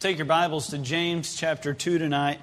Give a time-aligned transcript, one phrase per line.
[0.00, 2.38] Take your Bibles to James chapter 2 tonight.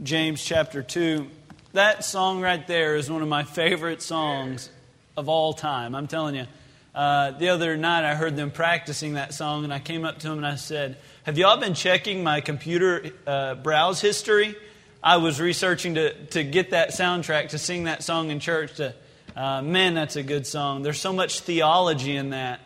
[0.00, 1.26] James chapter 2.
[1.72, 4.70] That song right there is one of my favorite songs
[5.16, 5.96] of all time.
[5.96, 6.46] I'm telling you.
[6.94, 10.28] Uh, the other night I heard them practicing that song, and I came up to
[10.28, 14.54] them and I said, Have y'all been checking my computer uh, browse history?
[15.02, 18.76] I was researching to, to get that soundtrack to sing that song in church.
[18.76, 18.94] To,
[19.34, 20.82] uh, man, that's a good song.
[20.82, 22.60] There's so much theology in that.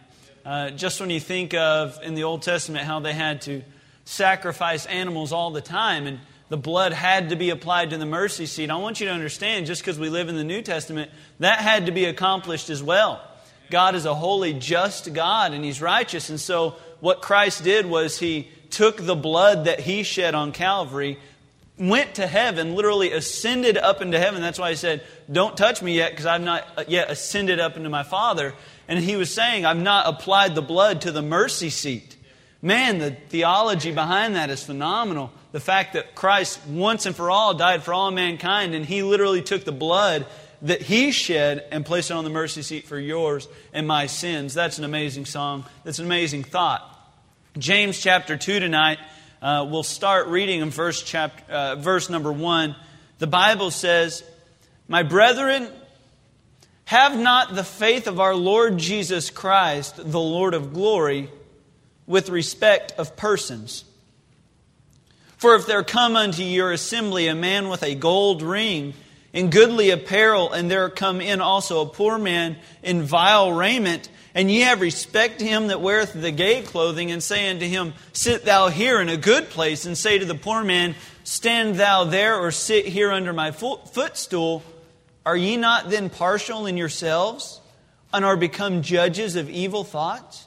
[0.44, 3.62] Uh, just when you think of in the Old Testament how they had to
[4.04, 8.46] sacrifice animals all the time and the blood had to be applied to the mercy
[8.46, 11.58] seat, I want you to understand just because we live in the New Testament, that
[11.58, 13.22] had to be accomplished as well.
[13.70, 16.30] God is a holy, just God, and He's righteous.
[16.30, 21.18] And so, what Christ did was He took the blood that He shed on Calvary,
[21.78, 24.40] went to heaven, literally ascended up into heaven.
[24.40, 27.90] That's why He said, Don't touch me yet, because I've not yet ascended up into
[27.90, 28.54] my Father.
[28.90, 32.16] And he was saying, I've not applied the blood to the mercy seat.
[32.60, 35.30] Man, the theology behind that is phenomenal.
[35.52, 39.42] The fact that Christ once and for all died for all mankind, and he literally
[39.42, 40.26] took the blood
[40.62, 44.54] that he shed and placed it on the mercy seat for yours and my sins.
[44.54, 45.64] That's an amazing song.
[45.84, 46.82] That's an amazing thought.
[47.56, 48.98] James chapter 2 tonight,
[49.40, 52.74] uh, we'll start reading in verse, chapter, uh, verse number 1.
[53.20, 54.24] The Bible says,
[54.88, 55.68] My brethren,
[56.90, 61.30] have not the faith of our Lord Jesus Christ, the Lord of glory,
[62.04, 63.84] with respect of persons.
[65.36, 68.94] For if there come unto your assembly a man with a gold ring,
[69.32, 74.50] in goodly apparel, and there come in also a poor man in vile raiment, and
[74.50, 78.44] ye have respect to him that weareth the gay clothing, and say unto him, Sit
[78.44, 82.36] thou here in a good place, and say to the poor man, Stand thou there,
[82.36, 84.64] or sit here under my footstool,
[85.24, 87.60] are ye not then partial in yourselves,
[88.12, 90.46] and are become judges of evil thoughts?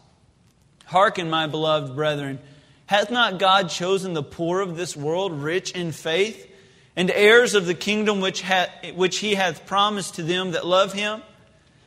[0.85, 2.39] Hearken, my beloved brethren,
[2.87, 6.49] hath not God chosen the poor of this world rich in faith,
[6.95, 10.93] and heirs of the kingdom which, hath, which he hath promised to them that love
[10.93, 11.21] him?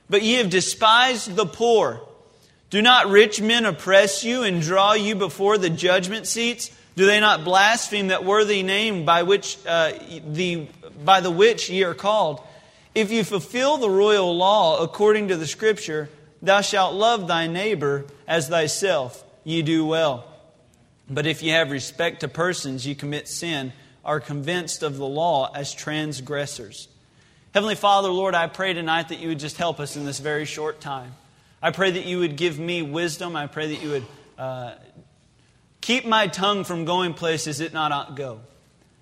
[0.08, 2.00] But ye have despised the poor.
[2.70, 6.70] Do not rich men oppress you and draw you before the judgment seats?
[6.96, 9.92] Do they not blaspheme that worthy name by which uh,
[10.26, 10.66] the
[11.04, 12.40] by the which ye are called?
[12.96, 16.08] If you fulfill the royal law according to the Scripture,
[16.40, 20.24] thou shalt love thy neighbor as thyself, ye do well.
[21.06, 25.52] But if ye have respect to persons, ye commit sin, are convinced of the law
[25.54, 26.88] as transgressors.
[27.52, 30.46] Heavenly Father, Lord, I pray tonight that you would just help us in this very
[30.46, 31.12] short time.
[31.60, 33.36] I pray that you would give me wisdom.
[33.36, 34.06] I pray that you would
[34.38, 34.74] uh,
[35.82, 38.40] keep my tongue from going places it not go.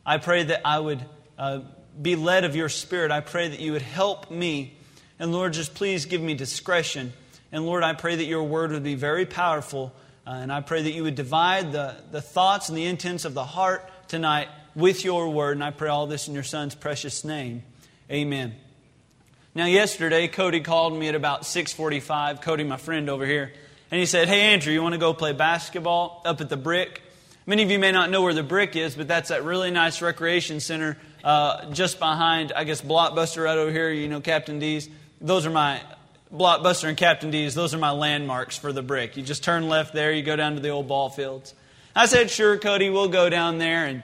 [0.04, 1.04] I pray that I would
[1.38, 1.60] uh,
[2.00, 4.76] be led of your Spirit, I pray that you would help me.
[5.18, 7.12] And Lord, just please give me discretion.
[7.52, 9.92] And Lord, I pray that your word would be very powerful.
[10.26, 13.34] Uh, and I pray that you would divide the, the thoughts and the intents of
[13.34, 15.56] the heart tonight with your word.
[15.56, 17.62] And I pray all this in your son's precious name.
[18.10, 18.54] Amen.
[19.54, 22.40] Now, yesterday, Cody called me at about 6:45.
[22.40, 23.52] Cody, my friend over here,
[23.90, 27.00] and he said, "Hey, Andrew, you want to go play basketball up at the Brick?"
[27.46, 30.02] Many of you may not know where the Brick is, but that's that really nice
[30.02, 34.88] recreation center uh, just behind, I guess, Blockbuster right over here, you know, Captain D's.
[35.20, 35.80] Those are my,
[36.32, 39.16] Blockbuster and Captain D's, those are my landmarks for the brick.
[39.16, 41.54] You just turn left there, you go down to the old ball fields.
[41.96, 43.86] I said, sure, Cody, we'll go down there.
[43.86, 44.02] And,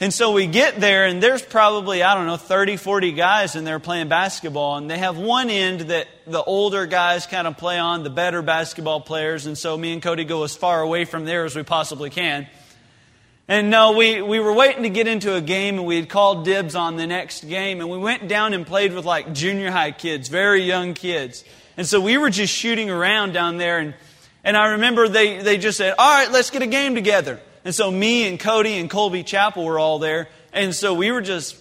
[0.00, 3.64] and so we get there, and there's probably, I don't know, 30, 40 guys in
[3.64, 4.76] there playing basketball.
[4.76, 8.42] And they have one end that the older guys kind of play on, the better
[8.42, 9.46] basketball players.
[9.46, 12.48] And so me and Cody go as far away from there as we possibly can.
[13.46, 16.46] And no, we, we were waiting to get into a game and we had called
[16.46, 19.92] dibs on the next game and we went down and played with like junior high
[19.92, 21.44] kids, very young kids.
[21.76, 23.94] And so we were just shooting around down there and,
[24.44, 27.38] and I remember they, they just said, all right, let's get a game together.
[27.66, 30.28] And so me and Cody and Colby Chapel were all there.
[30.52, 31.56] And so we were just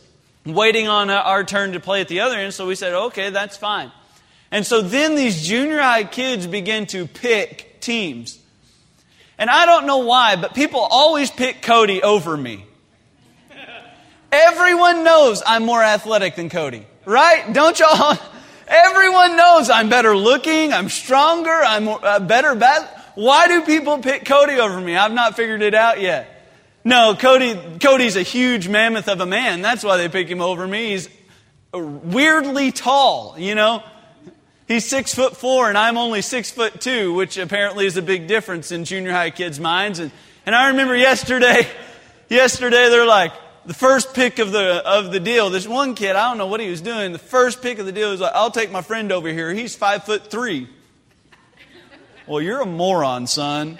[0.45, 2.53] waiting on uh, our turn to play at the other end.
[2.53, 3.91] So we said, okay, that's fine.
[4.51, 8.39] And so then these junior high kids began to pick teams.
[9.37, 12.65] And I don't know why, but people always pick Cody over me.
[14.31, 17.51] Everyone knows I'm more athletic than Cody, right?
[17.53, 18.17] Don't y'all?
[18.67, 21.85] Everyone knows I'm better looking, I'm stronger, I'm
[22.25, 22.55] better.
[23.15, 24.95] Why do people pick Cody over me?
[24.95, 26.29] I've not figured it out yet.
[26.83, 29.61] No, Cody, Cody's a huge mammoth of a man.
[29.61, 30.89] That's why they pick him over me.
[30.89, 31.09] He's
[31.73, 33.83] weirdly tall, you know.
[34.73, 38.25] He's six foot four, and I'm only six foot two, which apparently is a big
[38.25, 39.99] difference in junior high kids' minds.
[39.99, 40.11] And,
[40.47, 41.67] and I remember yesterday,
[42.27, 43.33] yesterday they're like,
[43.67, 45.51] the first pick of the of the deal.
[45.51, 47.13] This one kid, I don't know what he was doing.
[47.13, 49.53] The first pick of the deal was like, "I'll take my friend over here.
[49.53, 50.67] He's five foot three.
[52.25, 53.79] Well, you're a moron, son.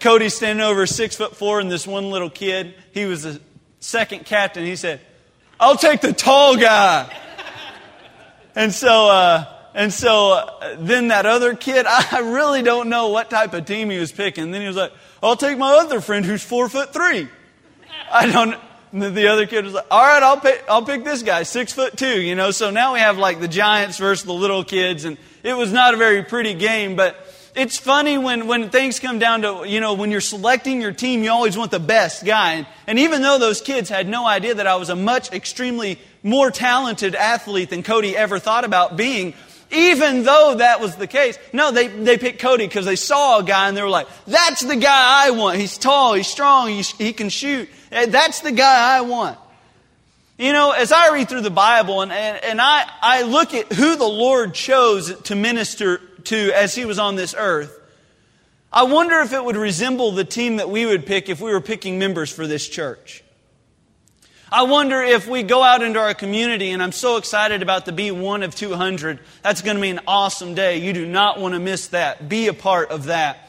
[0.00, 2.74] Cody standing over six foot four and this one little kid.
[2.90, 3.40] He was the
[3.78, 4.64] second captain.
[4.64, 5.00] He said,
[5.60, 7.16] I'll take the tall guy.
[8.56, 13.28] and so, uh, and so uh, then that other kid, I really don't know what
[13.28, 14.44] type of team he was picking.
[14.44, 14.92] And then he was like,
[15.22, 17.28] I'll take my other friend who's four foot three.
[18.10, 18.56] I don't,
[18.92, 21.94] the other kid was like, all right, I'll pick, I'll pick this guy, six foot
[21.94, 22.52] two, you know.
[22.52, 25.04] So now we have like the giants versus the little kids.
[25.04, 27.14] And it was not a very pretty game, but
[27.54, 31.22] it's funny when, when things come down to, you know, when you're selecting your team,
[31.22, 32.54] you always want the best guy.
[32.54, 35.98] And, and even though those kids had no idea that I was a much extremely
[36.22, 39.34] more talented athlete than Cody ever thought about being,
[39.70, 43.42] even though that was the case, no, they, they picked Cody because they saw a
[43.42, 45.58] guy and they were like, that's the guy I want.
[45.58, 47.68] He's tall, he's strong, he, he can shoot.
[47.90, 49.38] Eh, that's the guy I want.
[50.38, 53.72] You know, as I read through the Bible and, and, and I, I look at
[53.72, 57.72] who the Lord chose to minister to as he was on this earth,
[58.72, 61.62] I wonder if it would resemble the team that we would pick if we were
[61.62, 63.24] picking members for this church.
[64.50, 67.90] I wonder if we go out into our community, and I'm so excited about the
[67.90, 69.18] Be One of 200.
[69.42, 70.78] That's going to be an awesome day.
[70.78, 72.28] You do not want to miss that.
[72.28, 73.40] Be a part of that.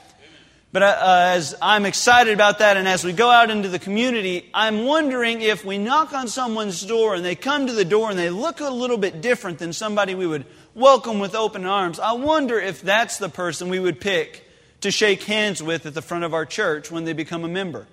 [0.73, 0.97] But uh,
[1.35, 5.41] as I'm excited about that, and as we go out into the community, I'm wondering
[5.41, 8.59] if we knock on someone's door and they come to the door and they look
[8.59, 11.99] a little bit different than somebody we would welcome with open arms.
[11.99, 14.49] I wonder if that's the person we would pick
[14.81, 17.85] to shake hands with at the front of our church when they become a member.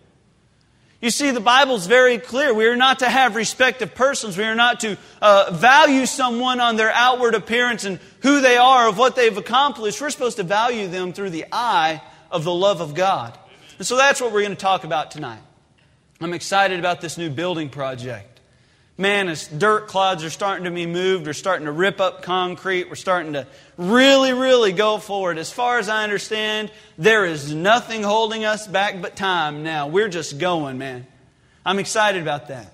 [1.04, 2.54] You see, the Bible's very clear.
[2.54, 4.38] We are not to have respect of persons.
[4.38, 8.88] We are not to uh, value someone on their outward appearance and who they are,
[8.88, 10.00] of what they've accomplished.
[10.00, 13.38] We're supposed to value them through the eye of the love of God.
[13.76, 15.42] And so that's what we're going to talk about tonight.
[16.22, 18.40] I'm excited about this new building project.
[18.96, 22.88] Man, as dirt clods are starting to be moved, we're starting to rip up concrete,
[22.88, 23.46] we're starting to
[23.76, 25.38] really, really go forward.
[25.38, 29.88] As far as I understand, there is nothing holding us back but time now.
[29.88, 31.06] We're just going, man.
[31.66, 32.72] I'm excited about that.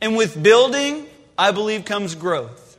[0.00, 1.06] And with building,
[1.38, 2.78] I believe comes growth.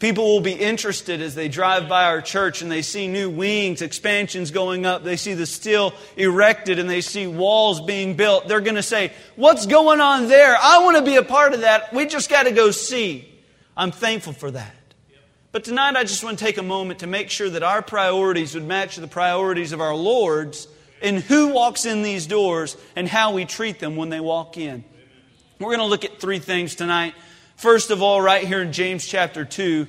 [0.00, 3.80] People will be interested as they drive by our church and they see new wings,
[3.80, 5.04] expansions going up.
[5.04, 8.48] They see the steel erected and they see walls being built.
[8.48, 10.56] They're going to say, What's going on there?
[10.60, 11.94] I want to be a part of that.
[11.94, 13.32] We just got to go see.
[13.76, 14.74] I'm thankful for that.
[15.54, 18.56] But tonight I just want to take a moment to make sure that our priorities
[18.56, 20.66] would match the priorities of our Lord's
[21.00, 24.82] in who walks in these doors and how we treat them when they walk in.
[25.60, 27.14] We're going to look at three things tonight.
[27.54, 29.86] First of all, right here in James chapter 2,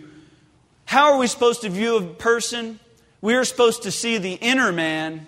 [0.86, 2.80] how are we supposed to view a person?
[3.20, 5.26] We are supposed to see the inner man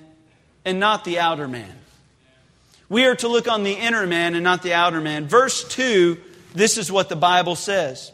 [0.64, 1.74] and not the outer man.
[2.90, 5.28] We are to look on the inner man and not the outer man.
[5.28, 6.16] Verse 2,
[6.54, 8.12] this is what the Bible says.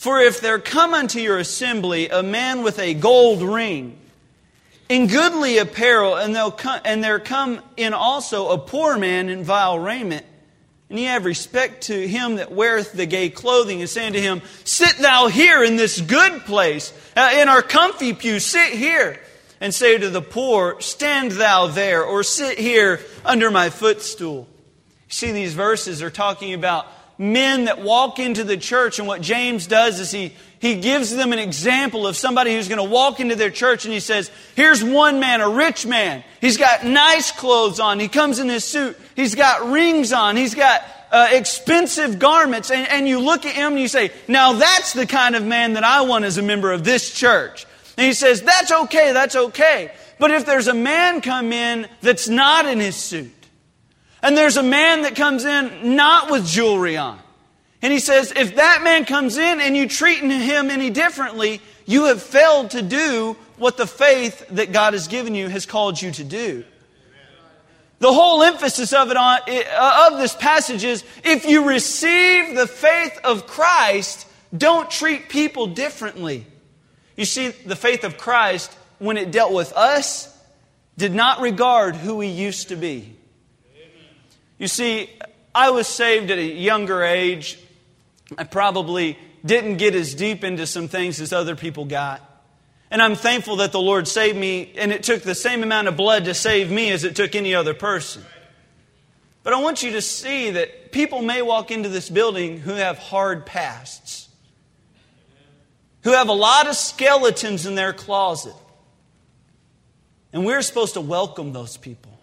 [0.00, 3.98] For if there come unto your assembly a man with a gold ring,
[4.88, 9.78] in goodly apparel, and, come, and there come in also a poor man in vile
[9.78, 10.24] raiment,
[10.88, 14.40] and ye have respect to him that weareth the gay clothing, and saying to him,
[14.64, 19.20] Sit thou here in this good place, uh, in our comfy pew, sit here.
[19.60, 24.48] And say to the poor, Stand thou there, or sit here under my footstool.
[25.08, 26.86] See, these verses are talking about
[27.20, 31.34] men that walk into the church, and what James does is he, he gives them
[31.34, 34.82] an example of somebody who's going to walk into their church, and he says, Here's
[34.82, 36.24] one man, a rich man.
[36.40, 38.00] He's got nice clothes on.
[38.00, 38.98] He comes in his suit.
[39.14, 40.38] He's got rings on.
[40.38, 42.70] He's got uh, expensive garments.
[42.70, 45.74] And, and you look at him and you say, Now that's the kind of man
[45.74, 47.66] that I want as a member of this church.
[47.98, 49.92] And he says, That's okay, that's okay.
[50.18, 53.30] But if there's a man come in that's not in his suit,
[54.22, 57.18] and there's a man that comes in not with jewelry on.
[57.82, 62.04] And he says, if that man comes in and you treat him any differently, you
[62.04, 66.10] have failed to do what the faith that God has given you has called you
[66.12, 66.64] to do.
[68.00, 72.66] The whole emphasis of it on, uh, of this passage is if you receive the
[72.66, 76.46] faith of Christ, don't treat people differently.
[77.16, 80.34] You see, the faith of Christ, when it dealt with us,
[80.96, 83.16] did not regard who we used to be.
[84.60, 85.08] You see,
[85.54, 87.58] I was saved at a younger age.
[88.36, 92.20] I probably didn't get as deep into some things as other people got.
[92.90, 95.96] And I'm thankful that the Lord saved me, and it took the same amount of
[95.96, 98.22] blood to save me as it took any other person.
[99.42, 102.98] But I want you to see that people may walk into this building who have
[102.98, 104.28] hard pasts,
[106.02, 108.54] who have a lot of skeletons in their closet.
[110.34, 112.19] And we're supposed to welcome those people.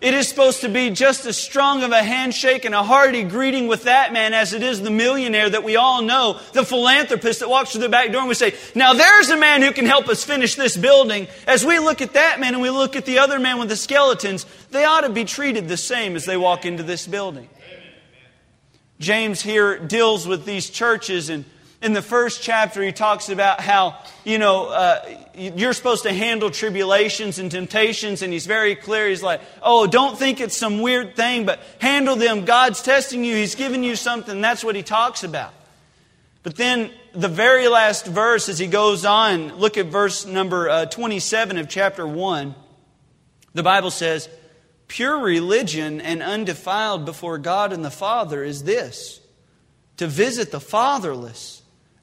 [0.00, 3.66] It is supposed to be just as strong of a handshake and a hearty greeting
[3.66, 7.48] with that man as it is the millionaire that we all know, the philanthropist that
[7.48, 10.08] walks through the back door and we say, Now there's a man who can help
[10.08, 11.26] us finish this building.
[11.48, 13.76] As we look at that man and we look at the other man with the
[13.76, 17.48] skeletons, they ought to be treated the same as they walk into this building.
[19.00, 21.44] James here deals with these churches and
[21.80, 26.50] in the first chapter, he talks about how, you know, uh, you're supposed to handle
[26.50, 29.08] tribulations and temptations, and he's very clear.
[29.08, 32.44] He's like, oh, don't think it's some weird thing, but handle them.
[32.44, 34.40] God's testing you, He's giving you something.
[34.40, 35.54] That's what he talks about.
[36.42, 40.86] But then the very last verse, as he goes on, look at verse number uh,
[40.86, 42.54] 27 of chapter 1.
[43.54, 44.28] The Bible says,
[44.88, 49.20] Pure religion and undefiled before God and the Father is this
[49.98, 51.57] to visit the fatherless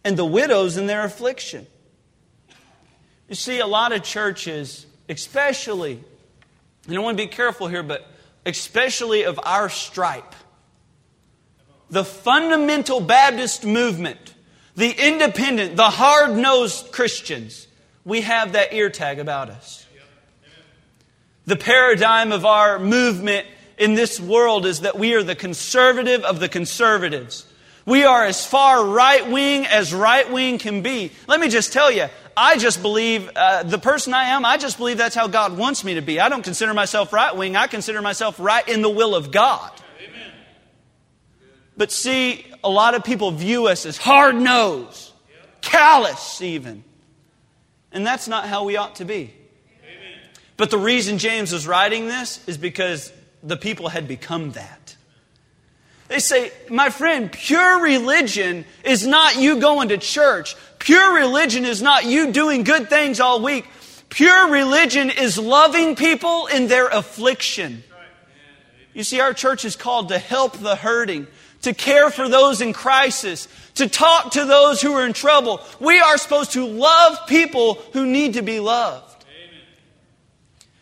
[0.05, 1.65] and the widows in their affliction.
[3.27, 5.99] You see, a lot of churches, especially,
[6.87, 8.07] and I want to be careful here, but
[8.45, 10.35] especially of our stripe,
[11.89, 14.35] the fundamental Baptist movement,
[14.75, 17.67] the independent, the hard nosed Christians,
[18.05, 19.87] we have that ear tag about us.
[21.47, 23.47] The paradigm of our movement
[23.79, 27.47] in this world is that we are the conservative of the conservatives.
[27.85, 31.11] We are as far right wing as right wing can be.
[31.27, 34.77] Let me just tell you, I just believe uh, the person I am, I just
[34.77, 36.19] believe that's how God wants me to be.
[36.19, 39.71] I don't consider myself right wing, I consider myself right in the will of God.
[40.03, 40.31] Amen.
[41.77, 45.13] But see, a lot of people view us as hard nosed,
[45.61, 46.83] callous even.
[47.91, 49.33] And that's not how we ought to be.
[49.83, 50.19] Amen.
[50.57, 54.84] But the reason James is writing this is because the people had become that.
[56.07, 60.55] They say, my friend, pure religion is not you going to church.
[60.77, 63.65] Pure religion is not you doing good things all week.
[64.09, 67.83] Pure religion is loving people in their affliction.
[68.93, 71.27] You see, our church is called to help the hurting,
[71.63, 75.59] to care for those in crisis, to talk to those who are in trouble.
[75.79, 79.25] We are supposed to love people who need to be loved.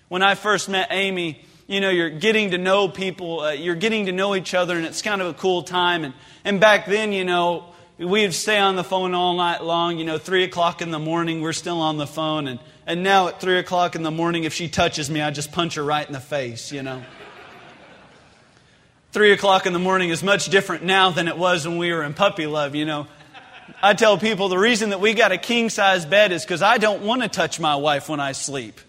[0.10, 4.08] When I first met Amy, you know, you're getting to know people, uh, you're getting
[4.08, 6.04] to know each other, and it's kind of a cool time.
[6.04, 7.66] And, and back then, you know,
[7.98, 9.98] we'd stay on the phone all night long.
[9.98, 12.48] You know, 3 o'clock in the morning, we're still on the phone.
[12.48, 15.52] And, and now at 3 o'clock in the morning, if she touches me, I just
[15.52, 17.02] punch her right in the face, you know.
[19.14, 22.04] 3 o'clock in the morning is much different now than it was when we were
[22.04, 23.08] in puppy love, you know.
[23.82, 26.78] I tell people the reason that we got a king size bed is because I
[26.78, 28.82] don't want to touch my wife when I sleep.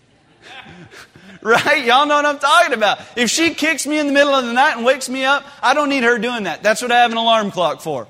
[1.64, 1.84] Right?
[1.84, 3.00] Y'all know what I'm talking about.
[3.16, 5.74] If she kicks me in the middle of the night and wakes me up, I
[5.74, 6.62] don't need her doing that.
[6.62, 8.08] That's what I have an alarm clock for.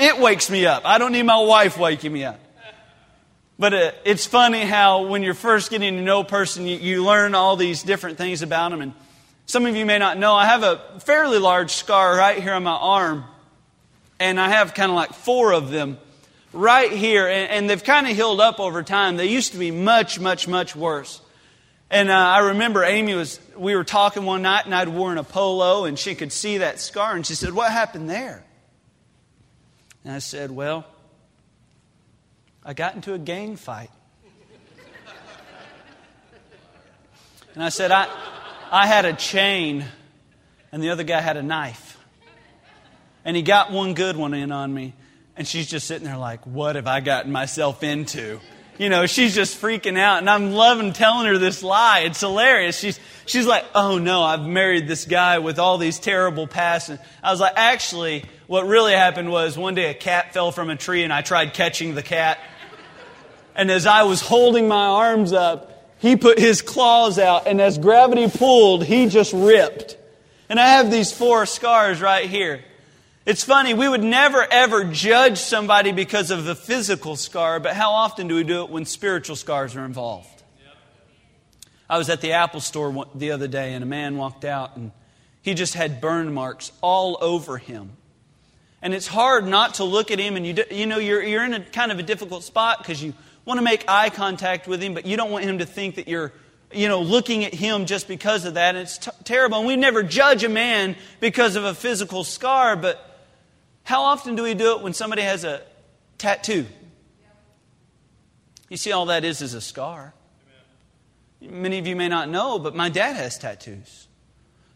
[0.00, 0.82] It wakes me up.
[0.84, 2.40] I don't need my wife waking me up.
[3.56, 7.04] But uh, it's funny how when you're first getting to know a person, you, you
[7.04, 8.80] learn all these different things about them.
[8.80, 8.94] And
[9.46, 12.64] some of you may not know, I have a fairly large scar right here on
[12.64, 13.22] my arm.
[14.18, 15.98] And I have kind of like four of them
[16.52, 17.28] right here.
[17.28, 19.16] And, and they've kind of healed up over time.
[19.16, 21.20] They used to be much, much, much worse.
[21.92, 25.24] And uh, I remember Amy was, we were talking one night and I'd worn a
[25.24, 28.42] polo and she could see that scar and she said, What happened there?
[30.02, 30.86] And I said, Well,
[32.64, 33.90] I got into a gang fight.
[37.54, 38.08] And I said, I,
[38.70, 39.84] I had a chain
[40.72, 41.98] and the other guy had a knife.
[43.22, 44.94] And he got one good one in on me.
[45.36, 48.40] And she's just sitting there like, What have I gotten myself into?
[48.78, 50.18] You know, she's just freaking out.
[50.18, 52.00] And I'm loving telling her this lie.
[52.00, 52.78] It's hilarious.
[52.78, 56.88] She's, she's like, oh no, I've married this guy with all these terrible pasts.
[56.88, 60.70] And I was like, actually, what really happened was one day a cat fell from
[60.70, 62.38] a tree and I tried catching the cat.
[63.54, 67.78] And as I was holding my arms up, he put his claws out, and as
[67.78, 69.96] gravity pulled, he just ripped.
[70.48, 72.64] And I have these four scars right here.
[73.24, 77.92] It's funny, we would never ever judge somebody because of the physical scar, but how
[77.92, 80.42] often do we do it when spiritual scars are involved?
[81.88, 84.90] I was at the Apple store the other day and a man walked out and
[85.42, 87.90] he just had burn marks all over him.
[88.80, 91.44] And it's hard not to look at him and you, do, you know, you're, you're
[91.44, 93.14] in a kind of a difficult spot because you
[93.44, 96.08] want to make eye contact with him, but you don't want him to think that
[96.08, 96.32] you're,
[96.72, 98.74] you know, looking at him just because of that.
[98.74, 99.58] And it's t- terrible.
[99.58, 103.11] And we never judge a man because of a physical scar, but
[103.84, 105.62] how often do we do it when somebody has a
[106.18, 106.66] tattoo?
[108.68, 110.14] You see, all that is is a scar.
[111.40, 114.06] Many of you may not know, but my dad has tattoos.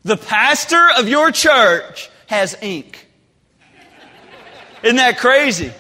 [0.03, 3.07] The pastor of your church has ink.
[4.83, 5.73] Isn't that crazy?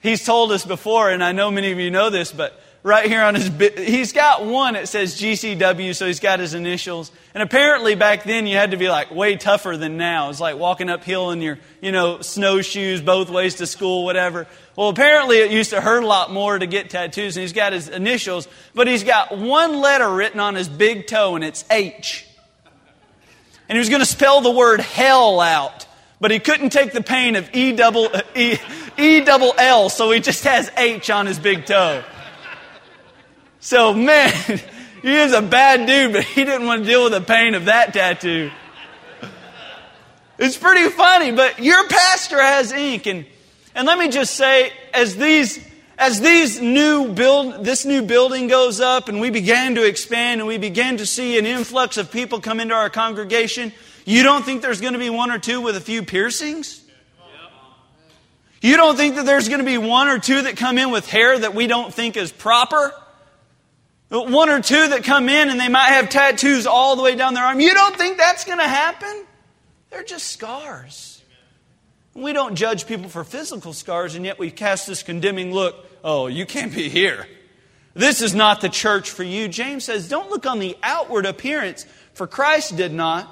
[0.00, 3.22] He's told us before, and I know many of you know this, but right here
[3.22, 3.50] on his.
[3.76, 7.10] He's got one that says GCW, so he's got his initials.
[7.34, 10.30] And apparently back then you had to be like way tougher than now.
[10.30, 14.46] It's like walking uphill in your, you know, snowshoes both ways to school, whatever.
[14.76, 17.72] Well, apparently it used to hurt a lot more to get tattoos, and he's got
[17.72, 22.24] his initials, but he's got one letter written on his big toe, and it's H.
[23.68, 25.86] And he was going to spell the word hell out,
[26.20, 28.58] but he couldn't take the pain of E double E,
[28.96, 32.04] e double L, so he just has H on his big toe.
[33.66, 34.32] So, man,
[35.02, 37.64] he is a bad dude, but he didn't want to deal with the pain of
[37.64, 38.52] that tattoo.
[40.38, 43.26] It's pretty funny, but your pastor has ink, and
[43.74, 45.58] and let me just say, as these
[45.98, 50.46] as these new build, this new building goes up and we began to expand and
[50.46, 53.72] we began to see an influx of people come into our congregation,
[54.04, 56.84] you don't think there's going to be one or two with a few piercings?
[58.60, 61.08] You don't think that there's going to be one or two that come in with
[61.08, 62.92] hair that we don't think is proper?
[64.08, 67.34] One or two that come in and they might have tattoos all the way down
[67.34, 67.58] their arm.
[67.58, 69.26] You don't think that's going to happen?
[69.90, 71.22] They're just scars.
[72.14, 76.28] We don't judge people for physical scars, and yet we cast this condemning look oh,
[76.28, 77.26] you can't be here.
[77.94, 79.48] This is not the church for you.
[79.48, 81.84] James says, don't look on the outward appearance,
[82.14, 83.28] for Christ did not.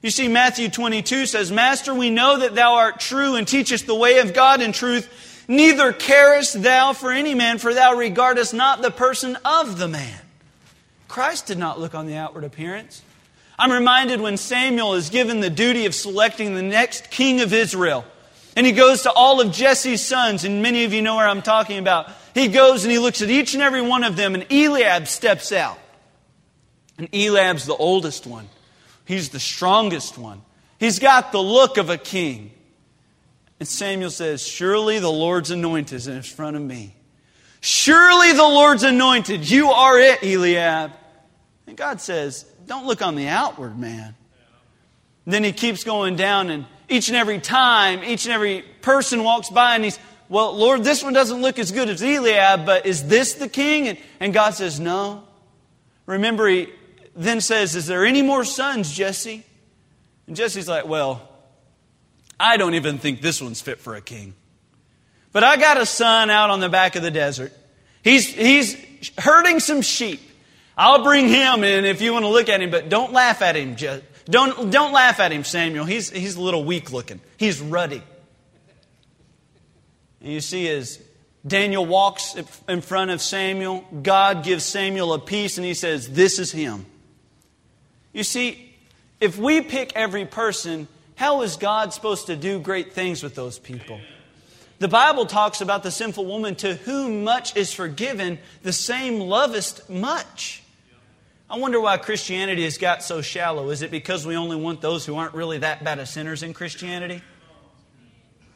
[0.00, 3.94] You see, Matthew 22 says, Master, we know that thou art true and teachest the
[3.94, 5.10] way of God in truth.
[5.48, 10.20] Neither carest thou for any man, for thou regardest not the person of the man.
[11.08, 13.02] Christ did not look on the outward appearance.
[13.58, 18.04] I'm reminded when Samuel is given the duty of selecting the next king of Israel.
[18.56, 21.42] And he goes to all of Jesse's sons, and many of you know where I'm
[21.42, 22.10] talking about.
[22.34, 25.52] He goes and he looks at each and every one of them, and Eliab steps
[25.52, 25.78] out.
[26.98, 28.48] And Eliab's the oldest one,
[29.04, 30.42] he's the strongest one.
[30.78, 32.50] He's got the look of a king.
[33.58, 36.94] And Samuel says, Surely the Lord's anointed is in front of me.
[37.60, 39.48] Surely the Lord's anointed.
[39.48, 40.92] You are it, Eliab.
[41.66, 44.14] And God says, Don't look on the outward man.
[45.24, 49.24] And then he keeps going down, and each and every time, each and every person
[49.24, 49.98] walks by and he's,
[50.28, 53.88] well, Lord, this one doesn't look as good as Eliab, but is this the king?
[53.88, 55.24] And, and God says, no.
[56.06, 56.68] Remember, he
[57.16, 59.44] then says, Is there any more sons, Jesse?
[60.26, 61.25] And Jesse's like, Well,
[62.38, 64.34] I don't even think this one's fit for a king.
[65.32, 67.52] But I got a son out on the back of the desert.
[68.02, 68.76] He's, he's
[69.18, 70.20] herding some sheep.
[70.76, 73.56] I'll bring him in if you want to look at him, but don't laugh at
[73.56, 73.76] him,
[74.26, 75.84] don't, don't laugh at him, Samuel.
[75.84, 77.20] He's, he's a little weak looking.
[77.38, 78.02] He's ruddy.
[80.20, 81.00] And you see, as
[81.46, 82.34] Daniel walks
[82.68, 86.86] in front of Samuel, God gives Samuel a peace and he says, This is him.
[88.12, 88.74] You see,
[89.20, 93.58] if we pick every person, how is God supposed to do great things with those
[93.58, 94.00] people?
[94.78, 99.88] The Bible talks about the sinful woman to whom much is forgiven, the same lovest
[99.88, 100.62] much.
[101.48, 103.70] I wonder why Christianity has got so shallow.
[103.70, 106.52] Is it because we only want those who aren't really that bad of sinners in
[106.52, 107.22] Christianity?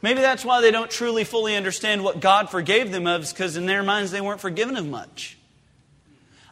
[0.03, 3.65] Maybe that's why they don't truly fully understand what God forgave them of, because in
[3.65, 5.37] their minds they weren't forgiven of much.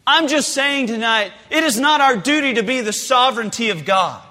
[0.08, 4.24] I'm just saying tonight, it is not our duty to be the sovereignty of God.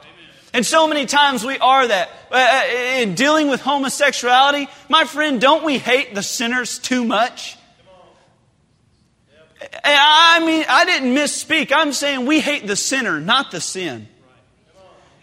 [0.52, 2.11] And so many times we are that.
[2.30, 7.56] Uh, uh, in dealing with homosexuality, my friend, don't we hate the sinners too much?
[9.84, 11.72] I mean, I didn't misspeak.
[11.74, 14.08] I'm saying we hate the sinner, not the sin.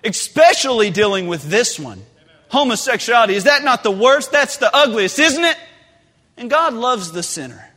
[0.04, 2.04] Especially dealing with this one
[2.50, 3.34] homosexuality.
[3.34, 4.32] Is that not the worst?
[4.32, 5.58] That's the ugliest, isn't it?
[6.38, 7.70] And God loves the sinner.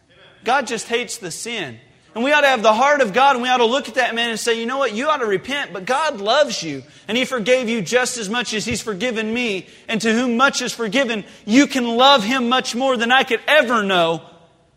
[0.44, 1.80] God just hates the sin.
[2.14, 3.94] And we ought to have the heart of God and we ought to look at
[3.94, 4.94] that man and say, you know what?
[4.94, 6.83] You ought to repent, but God loves you.
[7.07, 9.66] And He forgave you just as much as He's forgiven me.
[9.88, 13.40] And to whom much is forgiven, you can love Him much more than I could
[13.47, 14.23] ever know.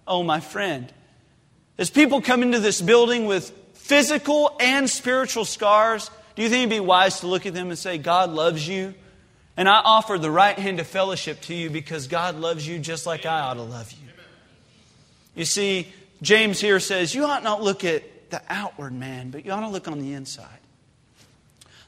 [0.08, 0.92] Oh, my friend.
[1.78, 6.70] As people come into this building with physical and spiritual scars, do you think it'd
[6.70, 8.94] be wise to look at them and say, God loves you?
[9.58, 13.06] And I offer the right hand of fellowship to you because God loves you just
[13.06, 13.98] like I ought to love you.
[15.36, 15.88] You see,
[16.22, 19.70] James here says, You ought not look at the outward man, but you ought to
[19.70, 20.48] look on the inside.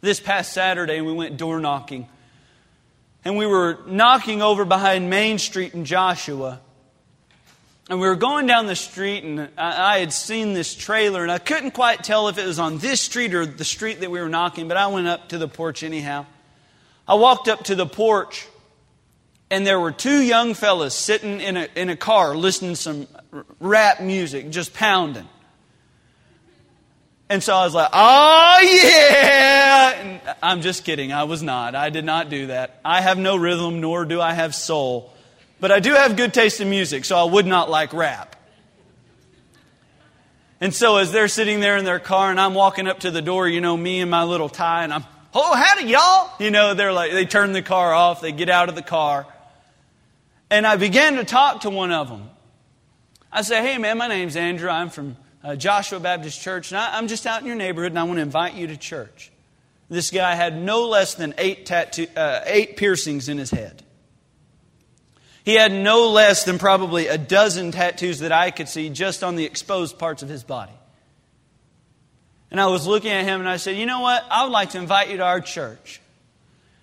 [0.01, 2.07] This past Saturday, we went door knocking.
[3.25, 6.59] And we were knocking over behind Main Street in Joshua.
[7.89, 11.31] And we were going down the street, and I, I, had seen this trailer, and
[11.31, 14.19] I couldn't quite tell if it was on this street or the street that we
[14.21, 16.25] were knocking, but I went up to the porch anyhow.
[17.07, 18.47] I walked up to the porch,
[19.53, 23.07] and there were two young fellas sitting in a, in a car listening to some
[23.59, 25.29] rap music, just pounding.
[27.29, 29.93] And so I was like, oh, yeah!
[30.01, 31.13] And I'm just kidding.
[31.13, 31.75] I was not.
[31.75, 32.79] I did not do that.
[32.83, 35.13] I have no rhythm, nor do I have soul.
[35.59, 38.35] But I do have good taste in music, so I would not like rap.
[40.59, 43.21] And so as they're sitting there in their car and I'm walking up to the
[43.21, 46.31] door, you know, me and my little tie, and I'm, oh, howdy, y'all.
[46.39, 49.27] You know, they're like, they turn the car off, they get out of the car.
[50.53, 52.29] And I began to talk to one of them.
[53.31, 54.69] I said, hey, man, my name's Andrew.
[54.69, 57.97] I'm from uh, Joshua Baptist Church, and I, I'm just out in your neighborhood, and
[57.97, 59.31] I want to invite you to church.
[59.89, 63.81] This guy had no less than eight, tattoo, uh, eight piercings in his head.
[65.43, 69.35] He had no less than probably a dozen tattoos that I could see just on
[69.35, 70.77] the exposed parts of his body.
[72.51, 74.23] And I was looking at him and I said, You know what?
[74.29, 75.99] I would like to invite you to our church.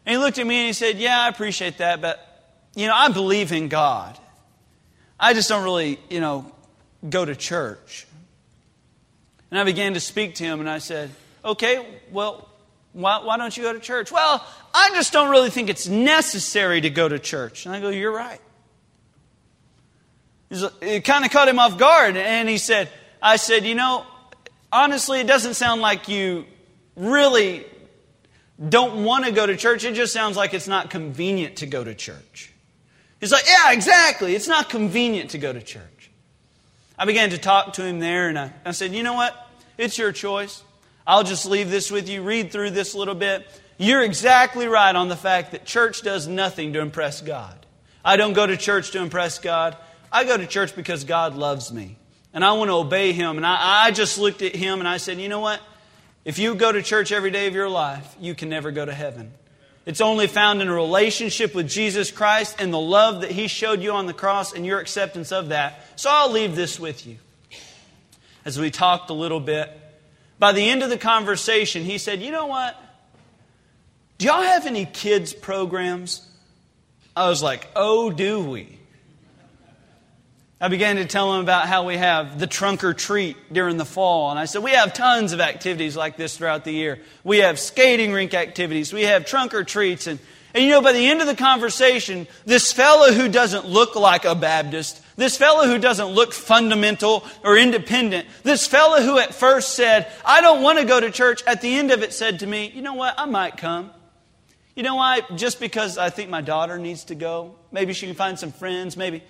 [0.05, 2.27] And he looked at me and he said, Yeah, I appreciate that, but,
[2.75, 4.19] you know, I believe in God.
[5.19, 6.51] I just don't really, you know,
[7.09, 8.07] go to church.
[9.51, 11.11] And I began to speak to him and I said,
[11.45, 12.49] Okay, well,
[12.93, 14.13] why, why don't you go to church?
[14.13, 17.67] Well, I just don't really think it's necessary to go to church.
[17.67, 18.41] And I go, You're right.
[20.51, 22.17] It kind of caught him off guard.
[22.17, 22.89] And he said,
[23.23, 24.07] I said, You know,
[24.73, 26.45] honestly, it doesn't sound like you
[26.97, 27.65] really
[28.69, 29.85] don't want to go to church.
[29.85, 32.53] It just sounds like it's not convenient to go to church.
[33.21, 34.35] He's like, Yeah, exactly.
[34.35, 36.11] It's not convenient to go to church.
[36.99, 39.49] I began to talk to him there, and I, I said, You know what?
[39.79, 40.63] It's your choice.
[41.07, 42.23] I'll just leave this with you.
[42.23, 43.47] Read through this a little bit.
[43.79, 47.67] You're exactly right on the fact that church does nothing to impress God.
[48.05, 49.77] I don't go to church to impress God.
[50.13, 51.97] I go to church because God loves me.
[52.33, 53.39] And I want to obey Him.
[53.39, 55.61] And I, I just looked at Him and I said, you know what?
[56.25, 58.93] If you go to church every day of your life, you can never go to
[58.93, 59.33] heaven.
[59.91, 63.83] It's only found in a relationship with Jesus Christ and the love that He showed
[63.83, 65.83] you on the cross and your acceptance of that.
[65.97, 67.17] So I'll leave this with you.
[68.45, 69.69] As we talked a little bit,
[70.39, 72.81] by the end of the conversation, he said, You know what?
[74.19, 76.25] Do y'all have any kids' programs?
[77.17, 78.79] I was like, Oh, do we?
[80.63, 83.87] I began to tell him about how we have the trunk or treat during the
[83.87, 84.31] fall.
[84.31, 87.01] And I said, We have tons of activities like this throughout the year.
[87.25, 90.07] We have skating rink activities, we have trunk or treats.
[90.07, 90.19] And,
[90.53, 94.27] and you know, by the end of the conversation, this fellow who doesn't look like
[94.27, 99.75] a Baptist, this fellow who doesn't look fundamental or independent, this fellow who at first
[99.75, 102.47] said, I don't want to go to church, at the end of it said to
[102.47, 103.15] me, You know what?
[103.17, 103.93] I might come.
[104.77, 105.23] You know why?
[105.37, 107.55] Just because I think my daughter needs to go.
[107.73, 108.95] Maybe she can find some friends.
[108.95, 109.23] Maybe.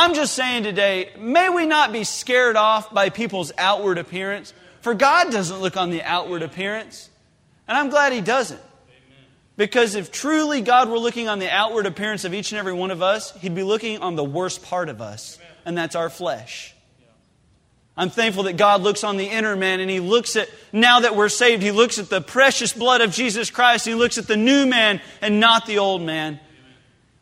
[0.00, 4.94] I'm just saying today, may we not be scared off by people's outward appearance, for
[4.94, 7.10] God doesn't look on the outward appearance.
[7.68, 8.62] And I'm glad He doesn't.
[9.58, 12.90] Because if truly God were looking on the outward appearance of each and every one
[12.90, 16.74] of us, He'd be looking on the worst part of us, and that's our flesh.
[17.94, 21.14] I'm thankful that God looks on the inner man and He looks at, now that
[21.14, 23.84] we're saved, He looks at the precious blood of Jesus Christ.
[23.84, 26.40] He looks at the new man and not the old man.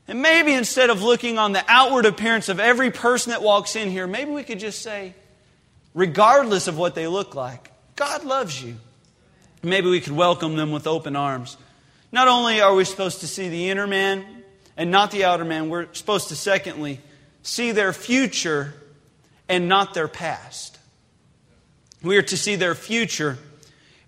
[0.09, 3.90] And maybe instead of looking on the outward appearance of every person that walks in
[3.90, 5.14] here, maybe we could just say,
[5.94, 8.77] regardless of what they look like, God loves you.
[9.62, 11.59] Maybe we could welcome them with open arms.
[12.11, 14.25] Not only are we supposed to see the inner man
[14.79, 17.01] and not the outer man, we're supposed to, secondly,
[17.42, 18.73] see their future
[19.47, 20.79] and not their past.
[22.03, 23.37] We are to see their future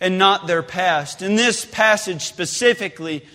[0.00, 1.20] and not their past.
[1.20, 3.26] In this passage specifically,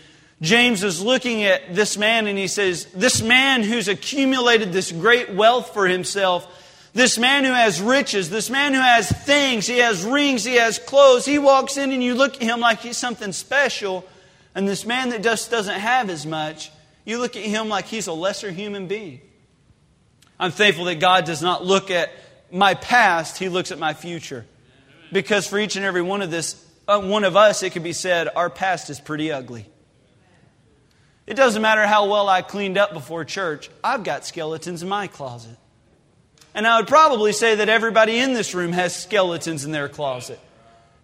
[0.41, 5.31] James is looking at this man and he says, This man who's accumulated this great
[5.31, 6.47] wealth for himself,
[6.93, 10.79] this man who has riches, this man who has things, he has rings, he has
[10.79, 14.05] clothes, he walks in and you look at him like he's something special.
[14.53, 16.71] And this man that just doesn't have as much,
[17.05, 19.21] you look at him like he's a lesser human being.
[20.39, 22.11] I'm thankful that God does not look at
[22.51, 24.45] my past, he looks at my future.
[25.11, 27.93] Because for each and every one of this, uh, one of us, it could be
[27.93, 29.65] said, our past is pretty ugly.
[31.27, 35.07] It doesn't matter how well I cleaned up before church, I've got skeletons in my
[35.07, 35.57] closet.
[36.53, 40.39] And I would probably say that everybody in this room has skeletons in their closet.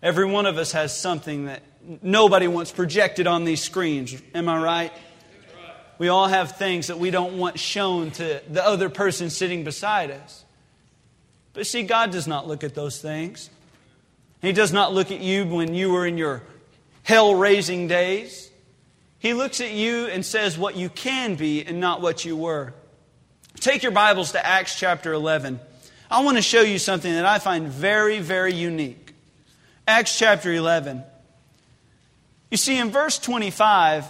[0.01, 1.61] Every one of us has something that
[2.01, 4.15] nobody wants projected on these screens.
[4.33, 4.93] Am I right?
[5.97, 10.09] We all have things that we don't want shown to the other person sitting beside
[10.09, 10.45] us.
[11.53, 13.49] But see, God does not look at those things.
[14.41, 16.43] He does not look at you when you were in your
[17.03, 18.50] hell raising days.
[19.21, 22.73] He looks at you and says what you can be and not what you were.
[23.59, 25.59] Take your Bibles to Acts chapter 11.
[26.09, 29.13] I want to show you something that I find very, very unique.
[29.87, 31.03] Acts chapter 11.
[32.49, 34.05] You see, in verse 25,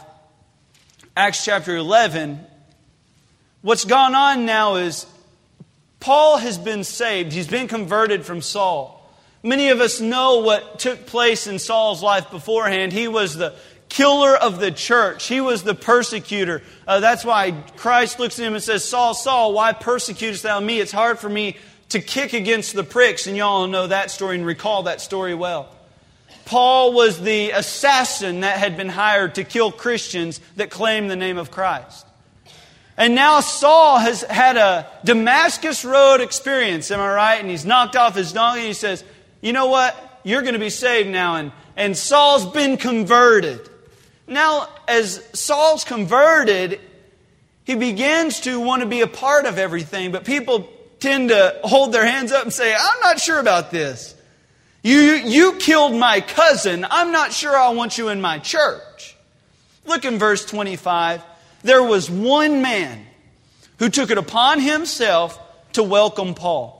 [1.18, 2.40] Acts chapter 11,
[3.64, 5.06] what's gone on now is
[6.00, 7.34] Paul has been saved.
[7.34, 8.98] He's been converted from Saul.
[9.44, 12.94] Many of us know what took place in Saul's life beforehand.
[12.94, 13.56] He was the
[13.92, 15.28] killer of the church.
[15.28, 16.64] He was the persecutor.
[16.88, 20.80] Uh, that's why Christ looks at him and says, Saul, Saul, why persecutest thou me?
[20.80, 21.58] It's hard for me
[21.90, 25.76] to kick against the pricks, and y'all know that story and recall that story well.
[26.46, 31.38] Paul was the assassin that had been hired to kill Christians that claimed the name
[31.38, 32.08] of Christ.
[32.96, 37.42] And now Saul has had a Damascus Road experience, am I right?
[37.42, 39.04] And he's knocked off his donkey and he says,
[39.42, 40.22] You know what?
[40.24, 41.36] You're going to be saved now.
[41.36, 43.68] And, and Saul's been converted.
[44.32, 46.80] Now, as Saul's converted,
[47.66, 50.70] he begins to want to be a part of everything, but people
[51.02, 54.16] tend to hold their hands up and say, I'm not sure about this.
[54.84, 56.88] You, you killed my cousin.
[56.90, 59.18] I'm not sure I want you in my church.
[59.86, 61.22] Look in verse 25.
[61.64, 63.06] There was one man
[63.80, 65.38] who took it upon himself
[65.74, 66.78] to welcome Paul.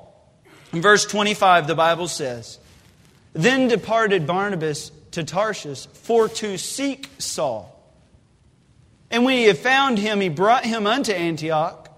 [0.72, 2.60] In verse 25, the Bible says,
[3.34, 7.68] Then departed Barnabas to Tarsus for to seek Saul.
[9.10, 11.90] And when he had found him, he brought him unto Antioch.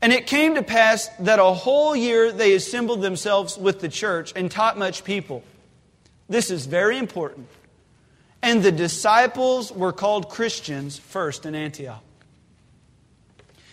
[0.00, 4.32] And it came to pass that a whole year they assembled themselves with the church
[4.36, 5.42] and taught much people.
[6.28, 7.48] This is very important.
[8.42, 12.02] And the disciples were called Christians first in Antioch.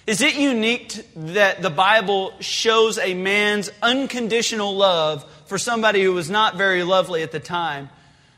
[0.08, 6.30] Is it unique that the Bible shows a man's unconditional love for somebody who was
[6.30, 7.90] not very lovely at the time?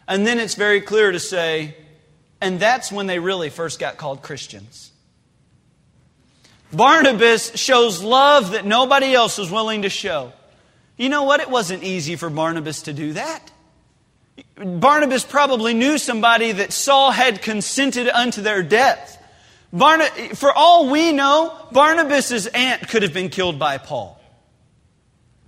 [0.07, 1.75] And then it's very clear to say,
[2.39, 4.91] and that's when they really first got called Christians.
[6.71, 10.33] Barnabas shows love that nobody else was willing to show.
[10.97, 11.39] You know what?
[11.39, 13.51] It wasn't easy for Barnabas to do that.
[14.55, 19.23] Barnabas probably knew somebody that Saul had consented unto their death.
[19.73, 24.19] Barna- for all we know, Barnabas' aunt could have been killed by Paul.